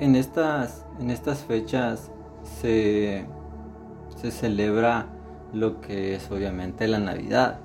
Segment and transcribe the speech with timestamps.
[0.00, 2.10] En estas, en estas fechas
[2.60, 3.26] se,
[4.20, 5.06] se celebra
[5.52, 7.60] lo que es obviamente la Navidad,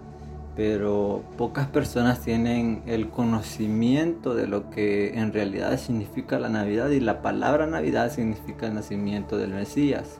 [0.56, 7.00] pero pocas personas tienen el conocimiento de lo que en realidad significa la Navidad y
[7.00, 10.20] la palabra Navidad significa el nacimiento del Mesías.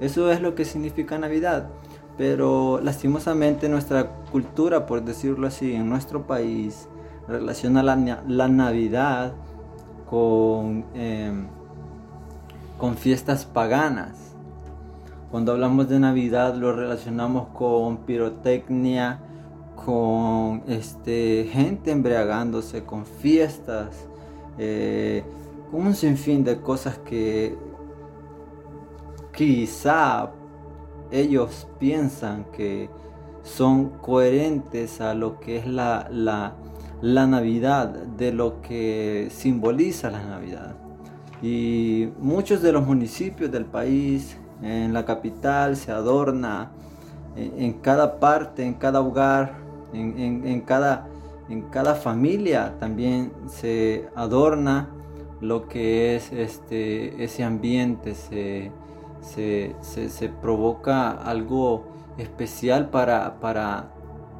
[0.00, 1.68] Eso es lo que significa Navidad,
[2.16, 6.88] pero lastimosamente nuestra cultura, por decirlo así, en nuestro país
[7.28, 9.34] relaciona la, la Navidad
[10.08, 11.46] con, em,
[12.78, 14.34] con fiestas paganas.
[15.30, 19.20] Cuando hablamos de Navidad lo relacionamos con pirotecnia,
[19.84, 24.08] con este, gente embriagándose, con fiestas,
[24.58, 25.24] eh,
[25.70, 27.56] con un sinfín de cosas que
[29.34, 30.30] quizá
[31.10, 32.88] ellos piensan que
[33.42, 36.54] son coherentes a lo que es la, la,
[37.02, 40.74] la Navidad, de lo que simboliza la Navidad.
[41.42, 46.70] Y muchos de los municipios del país, en la capital, se adorna
[47.36, 49.54] en, cada parte, en cada hogar,
[49.92, 51.06] en, cada,
[51.48, 54.88] en cada familia también se adorna
[55.40, 58.72] lo que es este, ese ambiente, se,
[59.20, 61.84] se, provoca algo
[62.16, 63.90] especial para, para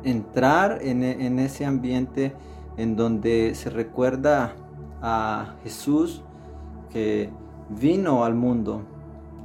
[0.07, 2.33] entrar en, en, ese ambiente
[2.77, 4.55] en donde se recuerda
[5.03, 6.23] a Jesús
[6.91, 7.31] que
[7.69, 8.83] vino al mundo,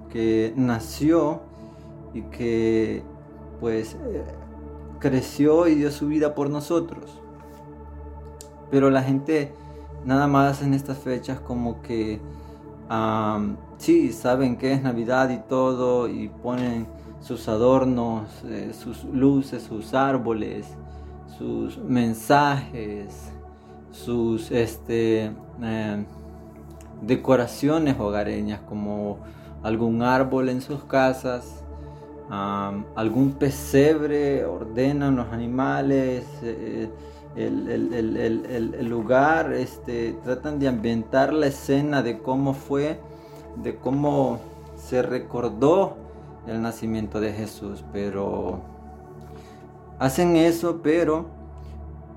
[0.09, 1.41] que nació
[2.13, 3.03] y que
[3.59, 4.23] pues eh,
[4.99, 7.19] creció y dio su vida por nosotros.
[8.69, 9.53] Pero la gente
[10.05, 12.19] nada más en estas fechas como que
[13.77, 16.87] sí, saben que es Navidad y todo y ponen
[17.21, 20.67] sus adornos, eh, sus luces, sus árboles,
[21.37, 23.31] sus mensajes,
[23.91, 26.05] sus este, eh,
[27.01, 29.19] decoraciones hogareñas como
[29.63, 31.63] algún árbol en sus casas,
[32.95, 36.89] algún pesebre, ordenan los animales, eh,
[37.35, 42.99] el, lugar, este, tratan de ambientar la escena de cómo fue,
[43.61, 44.39] de cómo
[44.77, 45.97] se recordó
[46.47, 48.61] el nacimiento de Jesús, pero
[49.99, 51.27] hacen eso, pero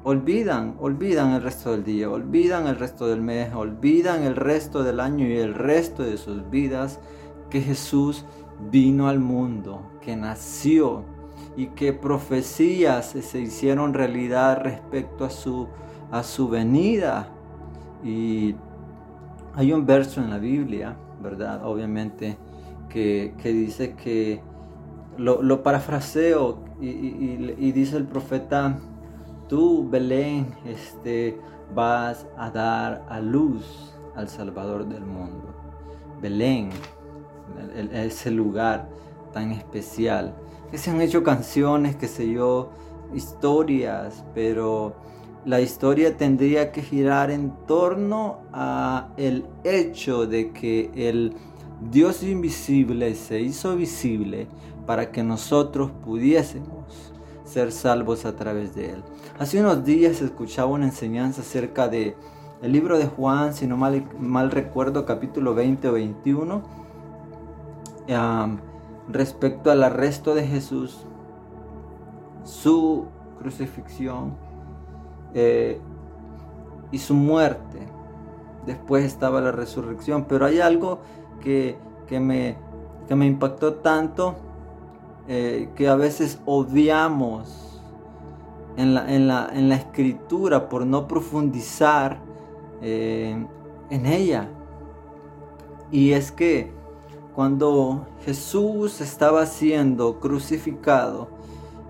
[0.04, 5.00] olvidan, olvidan el resto del día, olvidan el resto del mes, olvidan el resto del
[5.00, 7.00] año y el resto de sus vidas
[7.50, 8.24] que Jesús
[8.70, 11.04] vino al mundo, que nació
[11.56, 15.68] y que profecías se hicieron realidad respecto a su,
[16.10, 17.28] a su venida.
[18.02, 18.54] Y
[19.54, 21.64] hay un verso en la Biblia, ¿verdad?
[21.64, 22.36] Obviamente,
[22.94, 24.40] que, dice que,
[25.18, 28.78] lo, parafraseo y, dice el profeta,
[29.48, 31.38] tú Belén este,
[31.74, 35.54] vas a dar a luz al Salvador del mundo.
[36.22, 36.70] Belén,
[37.92, 38.88] ese lugar
[39.32, 40.34] tan especial.
[40.70, 42.70] Que se han hecho canciones, que sé yo,
[43.12, 44.94] historias, pero
[45.44, 51.34] la historia tendría que girar en torno a el hecho de que el
[51.90, 54.46] Dios invisible se hizo visible
[54.86, 57.12] para que nosotros pudiésemos
[57.44, 59.04] ser salvos a través de él.
[59.38, 62.16] Hace unos días escuchaba una enseñanza acerca de
[62.62, 66.84] el libro de Juan, si no mal, mal recuerdo, capítulo 20 o 21
[69.08, 71.06] respecto al arresto de Jesús,
[72.44, 73.06] su
[73.38, 74.34] crucifixión
[75.34, 75.80] eh,
[76.90, 77.86] y su muerte.
[78.66, 81.00] Después estaba la resurrección, pero hay algo
[81.44, 81.76] que,
[82.20, 82.56] me,
[83.08, 84.34] me impactó tanto
[85.28, 87.80] eh, que a veces odiamos
[88.76, 89.28] en la, en
[89.68, 92.18] la, escritura por no profundizar
[92.82, 93.46] eh,
[93.90, 94.48] en ella.
[95.92, 96.72] Y es que
[97.34, 101.28] cuando Jesús estaba siendo crucificado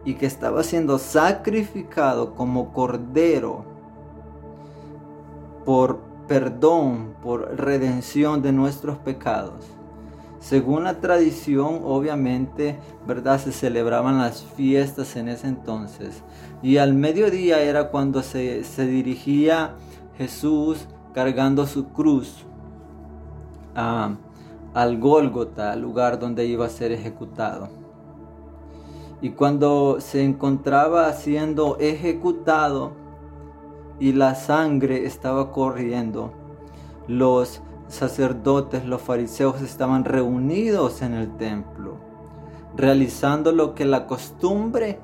[0.05, 3.65] y que estaba siendo sacrificado como cordero
[5.65, 9.65] por perdón, por redención de nuestros pecados.
[10.41, 13.41] Según la tradición, obviamente, ¿verdad?
[13.41, 16.23] Se celebraban las fiestas en ese entonces.
[16.63, 19.75] Y al mediodía era cuando se, dirigía
[20.19, 22.45] Jesús cargando su cruz.
[23.75, 24.17] Ah,
[24.75, 27.71] al Gólgota, lugar donde iba a ser ejecutado.
[29.23, 32.93] Y cuando se encontraba siendo ejecutado
[33.99, 36.33] y la sangre estaba corriendo,
[37.07, 41.97] los sacerdotes, los fariseos estaban reunidos en el templo,
[42.77, 44.99] realizando lo que la costumbre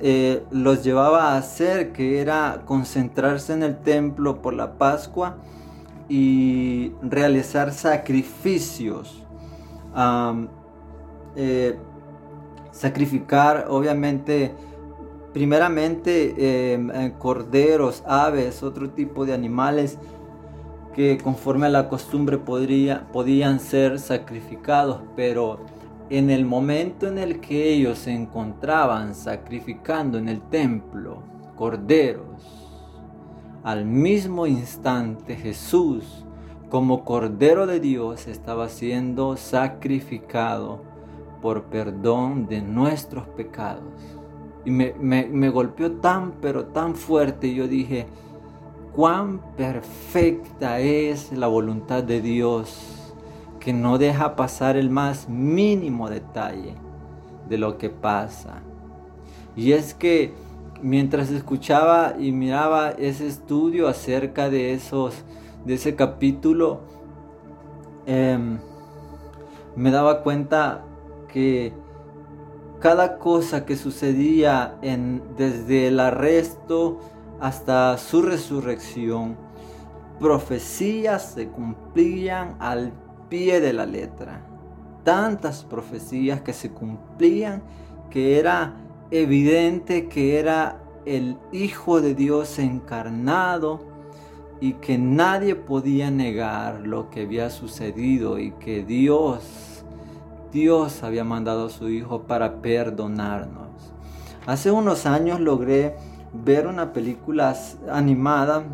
[0.00, 5.36] eh, los llevaba a hacer, que era concentrarse en el templo por la Pascua
[6.08, 9.22] y realizar sacrificios.
[11.36, 11.78] Eh,
[12.72, 14.54] sacrificar, obviamente,
[15.32, 19.98] primeramente em, eh, corderos, aves, otro tipo de animales
[20.94, 25.60] que conforme a la costumbre podría, podían ser sacrificados, pero
[26.10, 31.22] en el momento en el que ellos se encontraban sacrificando en el templo
[31.56, 32.60] corderos,
[33.62, 36.24] al mismo instante Jesús,
[36.70, 40.82] como Cordero de Dios, estaba siendo sacrificado
[41.42, 44.19] por perdón de nuestros pecados.
[44.64, 47.54] Y me, me, golpeó tan, pero tan fuerte.
[47.54, 48.06] Yo dije,
[48.94, 53.14] cuán perfecta es la voluntad de Dios,
[53.58, 56.74] que no deja pasar el más mínimo detalle
[57.48, 58.62] de lo que pasa.
[59.56, 60.34] Y es que
[60.82, 65.24] mientras escuchaba y miraba ese estudio acerca de esos,
[65.64, 66.80] de ese capítulo,
[68.06, 68.58] em,
[69.76, 70.84] me daba cuenta
[71.32, 71.72] que
[72.80, 74.76] cada cosa que sucedía
[75.36, 76.98] desde el arresto
[77.38, 79.36] hasta su resurrección,
[80.18, 82.92] profecías se cumplían al
[83.28, 84.46] pie de la letra.
[85.04, 87.62] Tantas profecías que se cumplían
[88.10, 88.76] que era
[89.10, 93.80] evidente que era el Hijo de Dios encarnado
[94.60, 99.69] y que nadie podía negar lo que había sucedido y que Dios
[100.52, 103.68] Dios había mandado a su Hijo para perdonarnos.
[104.46, 105.96] Hace unos años logré
[106.32, 107.56] ver una película
[107.90, 108.64] animada,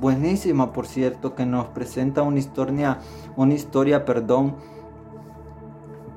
[0.00, 2.98] buenísima por cierto, que nos presenta una historia,
[3.36, 4.56] una historia, perdón,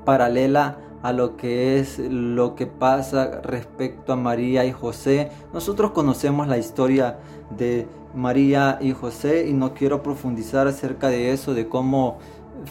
[0.06, 5.30] paralela a lo que es lo que pasa respecto a María y José.
[5.54, 7.20] Nosotros conocemos la historia
[7.56, 12.18] de María y José y no quiero profundizar acerca de eso, de cómo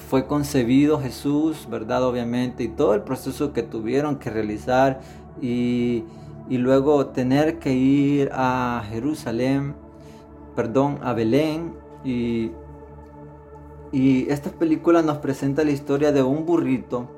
[0.09, 2.05] fue concebido Jesús, ¿verdad?
[2.05, 5.01] Obviamente, y todo el proceso que tuvieron que realizar
[5.41, 6.05] y,
[6.49, 9.75] luego tener que ir a Jerusalén,
[10.55, 11.75] perdón, a Belén.
[12.05, 12.53] Y,
[13.93, 17.09] y esta película nos presenta la historia de un burrito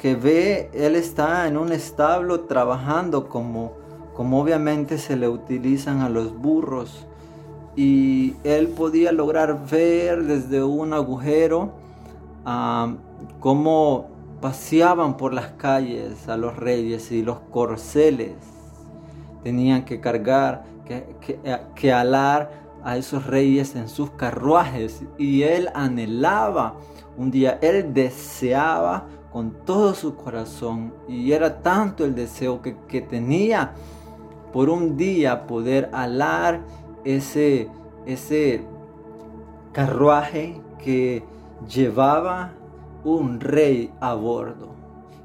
[0.00, 3.72] que ve, él está en un establo trabajando como,
[4.14, 7.06] como obviamente se le utilizan a los burros.
[7.76, 11.85] Y él podía lograr ver desde un agujero
[13.40, 14.08] cómo
[14.40, 18.34] paseaban por las calles a los reyes y los corceles
[19.42, 21.40] tenían que cargar, que,
[21.74, 22.50] que, alar
[22.84, 25.04] a esos reyes en sus carruajes.
[25.18, 26.74] Y él anhelaba
[27.16, 33.00] un día, él deseaba con todo su corazón y era tanto el deseo que, que
[33.00, 33.72] tenía
[34.52, 36.62] por un día poder alar
[37.04, 37.68] ese,
[38.06, 38.64] ese
[39.72, 41.22] carruaje que
[41.68, 42.52] llevaba
[43.04, 44.74] un rey a bordo.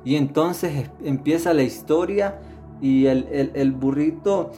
[0.04, 2.40] Y entonces empieza la historia
[2.82, 4.52] y el, burrito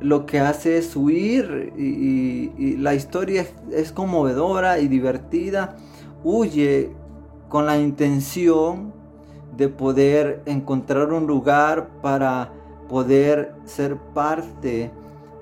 [0.00, 5.76] lo que hace es huir y, la historia es, conmovedora y divertida.
[6.24, 6.90] Huye
[7.48, 8.92] con la intención
[9.56, 12.52] de poder encontrar un lugar para
[12.88, 14.90] poder ser parte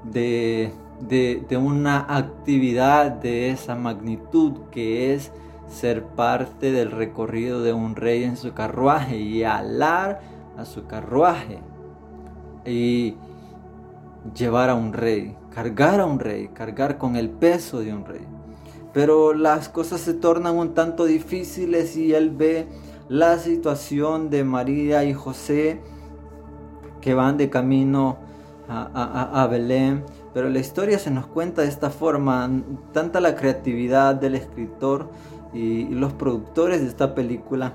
[0.03, 0.73] de,
[1.09, 5.31] de una actividad de esa magnitud que es
[5.69, 10.21] ser parte del recorrido de un rey en su carruaje y alar
[10.57, 11.61] a su carruaje
[12.65, 13.17] y
[14.35, 18.27] llevar a un rey, cargar a un rey, cargar con el peso de un rey.
[18.93, 22.67] Pero las cosas se tornan un tanto difíciles y él ve
[23.09, 25.81] la situación de María y José
[27.01, 28.17] que van de camino
[28.69, 30.05] a, a Belén.
[30.33, 32.51] Pero la historia se nos cuenta de esta forma,
[32.93, 35.09] tanta la creatividad del escritor
[35.57, 37.75] y, los productores de esta película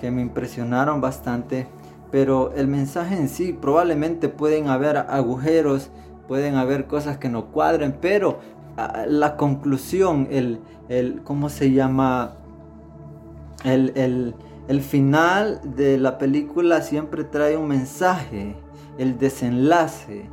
[0.00, 1.68] que me impresionaron bastante.
[2.10, 5.90] Pero el mensaje en sí, probablemente pueden haber agujeros,
[6.26, 8.40] pueden haber cosas que no cuadren, pero
[8.76, 12.36] ah, la conclusión, el, el ¿cómo se llama?
[13.64, 14.34] El, el,
[14.66, 18.56] el final de la película siempre trae un mensaje,
[18.98, 20.28] el desenlace.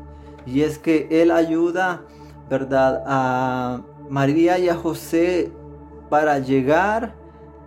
[0.48, 2.01] Y es que Él ayuda,
[2.50, 3.04] ¿verdad?
[3.06, 5.51] A María y a José
[6.10, 7.16] para llegar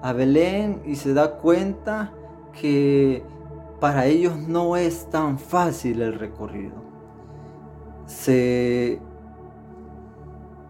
[0.03, 2.13] a Belén y se da cuenta
[2.59, 3.23] que
[3.81, 6.75] para ellos no es tan fácil el recorrido.
[8.07, 9.01] Se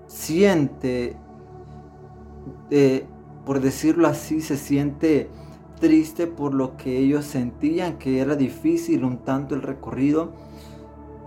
[0.06, 1.16] siente,
[2.70, 3.06] eh,
[3.44, 5.30] por decirlo así, se siente
[5.80, 10.32] triste por lo que ellos sentían que era difícil un tanto el recorrido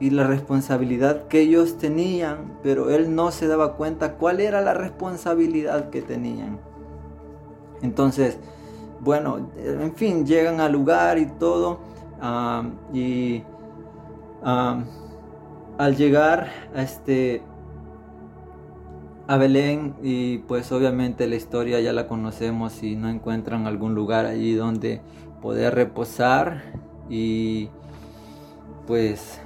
[0.04, 4.74] y la responsabilidad que ellos tenían, pero él no se daba cuenta cuál era la
[4.74, 6.60] responsabilidad que tenían.
[7.82, 8.38] Entonces,
[9.00, 11.80] bueno, en fin, llegan al lugar y todo,
[12.94, 13.44] y
[14.44, 17.42] al llegar a este
[19.26, 24.26] a Belén y pues obviamente la historia ya la conocemos y no encuentran algún lugar
[24.26, 25.00] allí donde
[25.42, 26.62] poder reposar
[27.10, 27.70] y
[28.86, 29.40] pues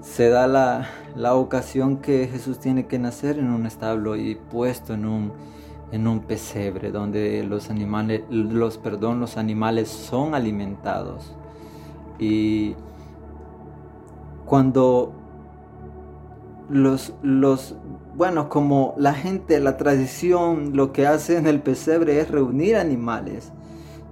[0.00, 5.06] se da la, ocasión que Jesús tiene que nacer en un establo y puesto en
[5.06, 5.32] un,
[5.92, 11.34] en un pesebre donde los animales, los, perdón, los animales son alimentados.
[12.18, 12.74] Y
[14.44, 15.12] cuando
[16.68, 17.76] los, los,
[18.14, 23.52] bueno, como la gente, la tradición, lo que hace en el pesebre es reunir animales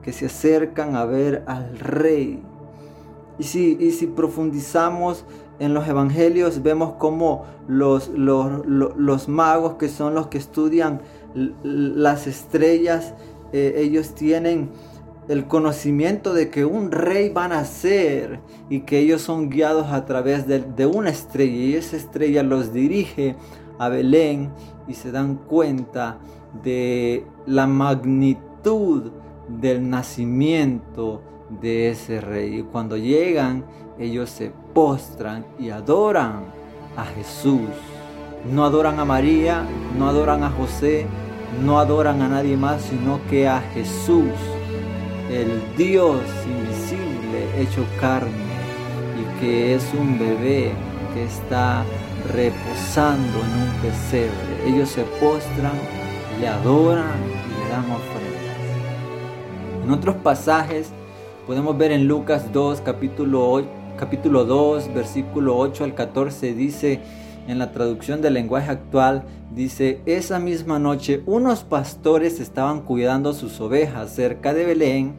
[0.03, 2.43] que se acercan a ver al rey.
[3.39, 5.25] Y si, y si profundizamos
[5.59, 11.01] en los evangelios vemos como los, los, magos, que son los que estudian
[11.63, 13.15] las estrellas,
[13.53, 14.71] eh, ellos tienen
[15.29, 20.05] el conocimiento de que un rey va a nacer y que ellos son guiados a
[20.05, 23.37] través de, de una estrella y esa estrella los dirige
[23.79, 24.53] a Belén
[24.87, 26.19] y se dan cuenta
[26.63, 29.11] de la magnitud
[29.49, 32.59] del nacimiento de ese rey.
[32.59, 33.65] Y cuando llegan,
[33.99, 36.45] ellos se postran y adoran
[36.97, 37.69] a Jesús.
[38.53, 39.65] No adoran a María,
[39.99, 41.07] no adoran a José,
[41.65, 44.31] no adoran a nadie más, sino que a Jesús,
[45.31, 48.31] el Dios invisible hecho carne
[49.19, 50.73] y que es un bebé
[51.15, 51.85] que está
[52.33, 54.67] reposando en un pesebre.
[54.67, 55.73] Ellos se postran,
[56.41, 58.47] le adoran y le dan ofrendas.
[59.85, 60.93] En otros pasajes
[61.47, 67.01] podemos ver en Lucas 2, capítulo 8, capítulo 2, versículo 8 al 14 dice,
[67.47, 69.23] en la traducción del lenguaje actual,
[69.55, 75.15] dice, esa misma noche unos pastores estaban cuidando sus ovejas cerca de Belén.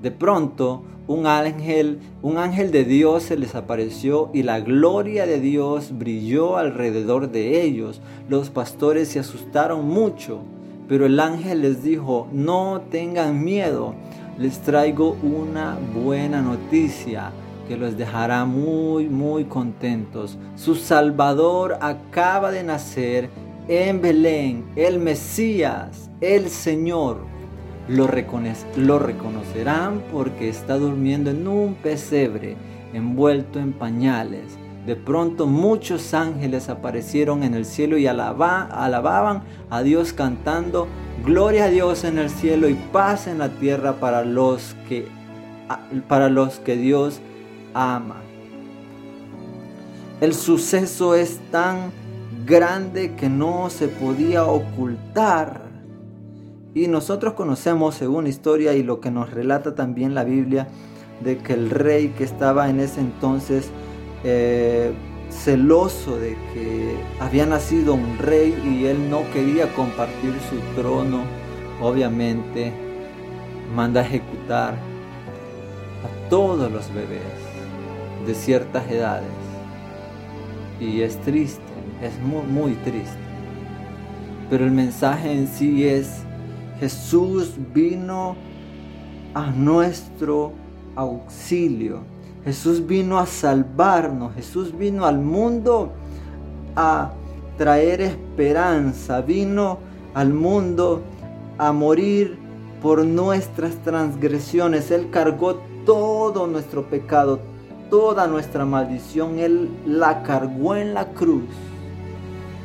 [0.00, 5.38] De pronto, un ángel, un ángel de Dios se les apareció y la gloria de
[5.38, 8.00] Dios brilló alrededor de ellos.
[8.30, 10.38] Los pastores se asustaron mucho,
[10.88, 13.94] pero el ángel les dijo, no tengan miedo,
[14.38, 17.32] les traigo una buena noticia
[17.66, 20.38] que los dejará muy, muy contentos.
[20.56, 23.30] Su Salvador acaba de nacer
[23.66, 27.18] en Belén, el Mesías, el Señor.
[27.88, 28.08] Lo,
[28.76, 32.56] lo reconocerán porque está durmiendo en un pesebre
[32.92, 34.58] envuelto en pañales.
[34.88, 40.88] De pronto muchos ángeles aparecieron en el cielo y alababan a Dios cantando,
[41.26, 45.06] Gloria a Dios en el cielo y paz en la tierra para los que,
[46.08, 47.20] para los que Dios
[47.74, 48.22] ama.
[50.22, 51.92] El suceso es tan
[52.46, 55.68] grande que no se podía ocultar.
[56.72, 60.66] Y nosotros conocemos, según historia y lo que nos relata también la Biblia,
[61.22, 63.70] de que el rey que estaba en ese entonces
[64.24, 64.92] eh,
[65.30, 71.22] celoso de que había nacido un rey y él no quería compartir su trono,
[71.80, 72.72] obviamente
[73.74, 77.20] manda a ejecutar a todos los bebés
[78.26, 79.28] de ciertas edades.
[80.80, 81.62] Y es triste,
[82.02, 83.18] es muy, muy triste.
[84.48, 86.22] Pero el mensaje en sí es,
[86.80, 88.36] Jesús vino
[89.34, 90.52] a nuestro
[90.96, 92.00] auxilio.
[92.48, 94.34] Jesús vino a salvarnos.
[94.34, 95.92] Jesús vino al mundo
[96.74, 97.12] a
[97.58, 99.20] traer esperanza.
[99.20, 99.80] Vino
[100.14, 101.02] al mundo
[101.58, 102.38] a morir
[102.80, 104.90] por nuestras transgresiones.
[104.90, 107.38] Él cargó todo nuestro pecado,
[107.90, 111.50] toda nuestra maldición, Él la cargó en la cruz.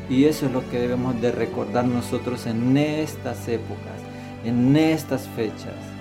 [0.10, 4.00] Y eso es lo que debemos de recordar nosotros en estas épocas,
[4.46, 5.93] en estas fechas.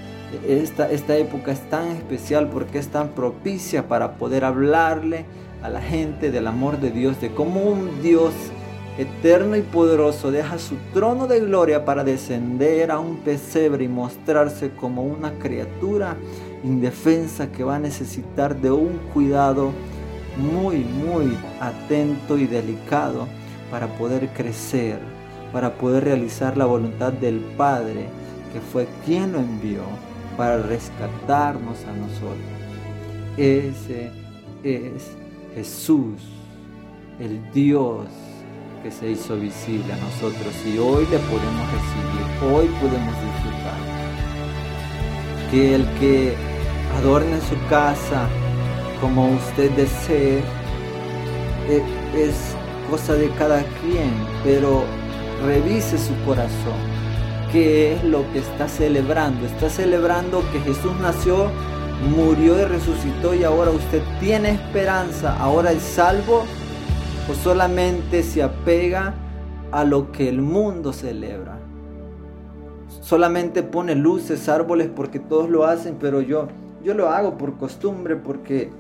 [0.46, 5.26] Esta, esta época es tan especial porque es tan propicia para poder hablarle
[5.62, 8.32] a la gente del amor de Dios, de cómo un Dios
[8.98, 14.70] eterno y poderoso deja su trono de gloria para descender a un pesebre y mostrarse
[14.70, 16.16] como una criatura
[16.64, 19.72] indefensa que va a necesitar de un cuidado
[20.36, 23.28] muy, muy atento y delicado
[23.70, 24.98] para poder crecer,
[25.52, 28.06] para poder realizar la voluntad del Padre,
[28.52, 29.82] que fue quien lo envió
[30.36, 32.62] para rescatarnos a nosotros.
[33.36, 34.10] Ese
[34.62, 35.16] es
[35.54, 36.20] Jesús,
[37.18, 38.06] el Dios
[38.82, 43.78] que se hizo visible a nosotros y hoy le podemos recibir, hoy podemos disfrutar.
[45.50, 46.34] Que el que
[46.98, 48.28] adorne su casa
[49.00, 50.38] como usted desee,
[51.68, 51.82] eh,
[52.14, 52.54] es
[52.88, 54.12] cosa de cada quien,
[54.44, 54.84] pero
[55.44, 56.91] revise su corazón.
[57.52, 59.44] ¿Qué es lo que está celebrando?
[59.44, 61.50] Está celebrando que Jesús nació,
[62.16, 66.44] murió y resucitó y ahora usted tiene esperanza, ahora es salvo
[67.30, 69.12] o solamente se apega
[69.71, 71.59] a lo que el mundo celebra.
[73.02, 76.49] Solamente pone luces, árboles porque todos lo hacen, pero yo
[76.82, 78.71] yo lo hago por costumbre porque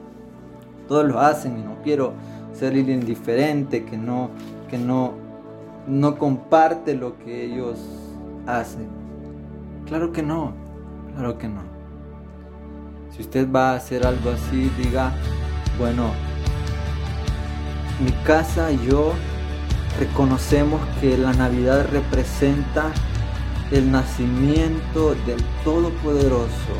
[0.88, 2.14] todos lo hacen y no quiero
[2.54, 4.30] ser indiferente que no
[4.70, 5.12] que no
[5.86, 7.78] no comparte lo que ellos
[8.46, 8.88] hacen.
[9.86, 10.54] Claro que no,
[11.14, 11.62] claro que no.
[13.14, 15.12] Si usted va a hacer algo así, diga,
[15.78, 16.10] bueno,
[18.02, 19.12] mi casa y yo
[19.98, 22.90] reconocemos que la Navidad representa
[23.70, 26.74] el nacimiento del Todopoderoso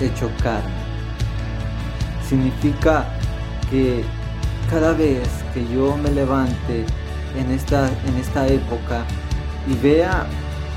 [0.00, 0.70] hecho carne.
[2.26, 3.06] Significa
[3.70, 4.04] que
[4.70, 6.84] cada vez que yo me levante
[7.36, 9.04] en esta, en esta época
[9.68, 10.26] y vea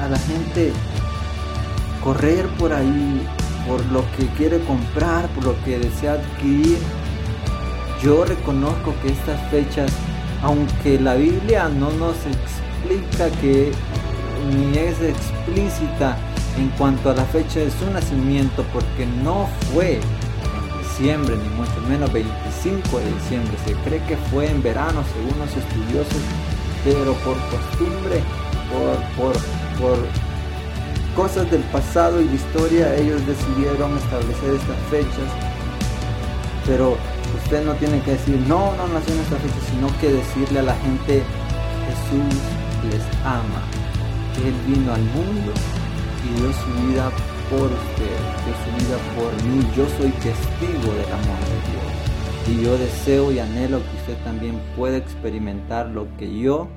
[0.01, 0.71] a la gente
[2.03, 3.27] correr por ahí,
[3.67, 6.77] por lo que quiere comprar, por lo que desea adquirir,
[8.01, 9.91] yo reconozco que estas fechas,
[10.41, 13.71] aunque la Biblia no nos explica que
[14.49, 16.17] ni es explícita
[16.57, 21.79] en cuanto a la fecha de su nacimiento, porque no fue en diciembre, ni mucho
[21.87, 26.21] menos 25 de diciembre, se cree que fue en verano según los estudiosos,
[26.83, 28.23] pero por costumbre,
[28.71, 29.33] por, por,
[29.79, 29.97] por
[31.15, 35.29] cosas del pasado y la historia, ellos decidieron establecer estas fechas,
[36.65, 36.97] pero
[37.43, 40.63] usted no tiene que decir, no, no nació en esta fecha, sino que decirle a
[40.63, 41.23] la gente,
[41.87, 42.35] Jesús
[42.89, 43.61] les ama,
[44.45, 45.51] Él vino al mundo
[46.25, 47.11] y dio su vida
[47.49, 49.67] por usted, dio su vida por mí.
[49.75, 51.91] Yo soy testigo del amor de Dios.
[52.47, 56.67] Y yo deseo y anhelo que usted también pueda experimentar lo que yo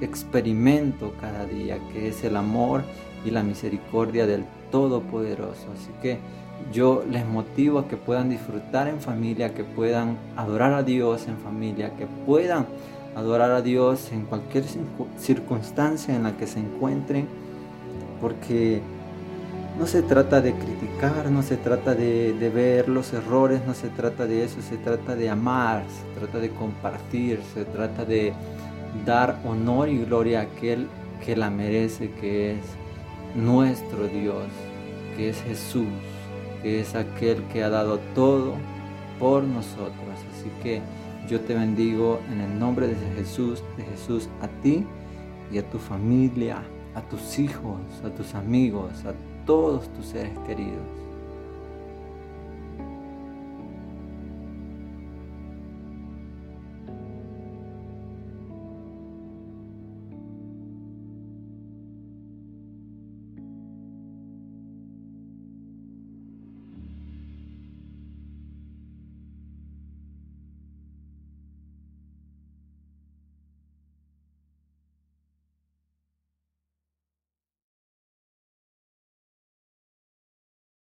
[0.00, 2.82] experimento cada día, que es el amor
[3.24, 5.66] y la misericordia del Todopoderoso.
[5.74, 6.18] Así que
[6.72, 11.38] yo les motivo a que puedan disfrutar en familia, que puedan adorar a Dios en
[11.38, 12.66] familia, que puedan
[13.14, 14.64] adorar a Dios en cualquier
[15.18, 17.26] circunstancia en la que se encuentren
[18.20, 18.80] porque
[19.78, 24.26] no se trata de criticar, no se trata de, ver los errores, no se trata
[24.26, 28.32] de eso, se trata de amar, se trata de compartir, se trata de
[29.04, 30.88] dar honor y gloria a aquel
[31.24, 32.60] que la merece, que es
[33.34, 34.46] nuestro Dios,
[35.16, 35.86] que es Jesús,
[36.62, 38.54] que es aquel que ha dado todo
[39.18, 39.94] por nosotros.
[40.32, 40.80] Así que
[41.28, 44.86] yo te bendigo en el nombre de Jesús, de Jesús a ti
[45.52, 46.62] y a tu familia
[46.98, 49.14] a tus hijos, a tus amigos, a
[49.46, 50.82] todos tus seres queridos.